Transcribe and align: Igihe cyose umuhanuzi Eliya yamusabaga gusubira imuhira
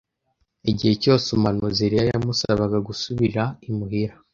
Igihe 0.69 0.93
cyose 1.01 1.27
umuhanuzi 1.29 1.81
Eliya 1.87 2.03
yamusabaga 2.11 2.77
gusubira 2.87 3.43
imuhira 3.69 4.15